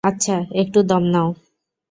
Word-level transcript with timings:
আচ্ছা, 0.03 0.35
একটু 0.53 0.79
দম 0.83 1.03
নাও! 1.05 1.29